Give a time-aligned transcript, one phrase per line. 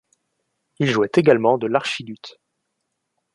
[0.79, 2.39] Il jouait également de l'archiluth.